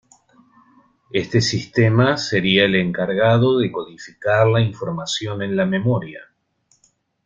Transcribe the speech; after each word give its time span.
Este 1.11 1.41
sistema 1.41 2.17
sería 2.17 2.65
el 2.65 2.73
encargado 2.73 3.59
de 3.59 3.71
codificar 3.71 4.47
la 4.47 4.59
información 4.59 5.43
en 5.43 5.55
la 5.55 5.67
memoria. 5.67 6.21